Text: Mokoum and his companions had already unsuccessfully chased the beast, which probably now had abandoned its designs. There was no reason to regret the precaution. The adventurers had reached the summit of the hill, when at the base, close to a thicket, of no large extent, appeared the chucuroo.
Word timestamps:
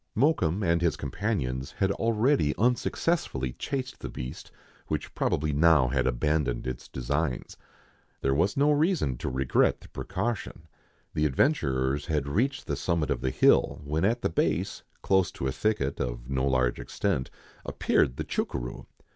Mokoum 0.17 0.63
and 0.63 0.81
his 0.81 0.95
companions 0.97 1.73
had 1.73 1.91
already 1.91 2.55
unsuccessfully 2.57 3.53
chased 3.53 3.99
the 3.99 4.09
beast, 4.09 4.49
which 4.87 5.13
probably 5.13 5.53
now 5.53 5.89
had 5.89 6.07
abandoned 6.07 6.65
its 6.65 6.87
designs. 6.87 7.55
There 8.21 8.33
was 8.33 8.57
no 8.57 8.71
reason 8.71 9.15
to 9.17 9.29
regret 9.29 9.79
the 9.81 9.89
precaution. 9.89 10.67
The 11.13 11.27
adventurers 11.27 12.07
had 12.07 12.27
reached 12.27 12.65
the 12.65 12.75
summit 12.75 13.11
of 13.11 13.21
the 13.21 13.29
hill, 13.29 13.79
when 13.83 14.03
at 14.03 14.23
the 14.23 14.29
base, 14.29 14.81
close 15.03 15.31
to 15.33 15.45
a 15.45 15.51
thicket, 15.51 15.99
of 15.99 16.27
no 16.27 16.47
large 16.47 16.79
extent, 16.79 17.29
appeared 17.63 18.17
the 18.17 18.23
chucuroo. 18.25 18.87